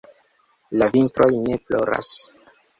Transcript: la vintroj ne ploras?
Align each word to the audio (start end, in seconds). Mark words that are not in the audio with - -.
la 0.83 0.87
vintroj 0.95 1.29
ne 1.45 1.61
ploras? 1.69 2.13